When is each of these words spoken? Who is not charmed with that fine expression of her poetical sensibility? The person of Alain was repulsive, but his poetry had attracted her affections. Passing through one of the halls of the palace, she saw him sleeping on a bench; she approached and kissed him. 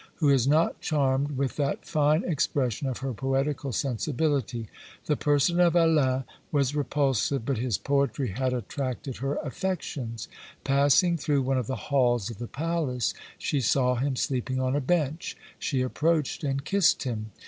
Who 0.15 0.29
is 0.29 0.47
not 0.47 0.81
charmed 0.81 1.37
with 1.37 1.57
that 1.57 1.85
fine 1.85 2.23
expression 2.23 2.87
of 2.87 2.97
her 3.05 3.13
poetical 3.13 3.71
sensibility? 3.71 4.67
The 5.05 5.15
person 5.15 5.59
of 5.59 5.75
Alain 5.75 6.23
was 6.51 6.73
repulsive, 6.75 7.45
but 7.45 7.59
his 7.59 7.77
poetry 7.77 8.29
had 8.29 8.51
attracted 8.51 9.17
her 9.17 9.35
affections. 9.43 10.27
Passing 10.63 11.17
through 11.17 11.43
one 11.43 11.59
of 11.59 11.67
the 11.67 11.75
halls 11.75 12.31
of 12.31 12.39
the 12.39 12.47
palace, 12.47 13.13
she 13.37 13.61
saw 13.61 13.93
him 13.93 14.15
sleeping 14.15 14.59
on 14.59 14.75
a 14.75 14.81
bench; 14.81 15.37
she 15.59 15.81
approached 15.83 16.43
and 16.43 16.65
kissed 16.65 17.03
him. 17.03 17.29